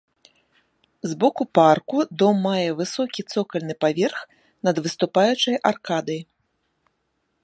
[1.03, 4.19] З боку парку дом мае высокі цокальны паверх
[4.69, 6.19] над выступаючай аркадай.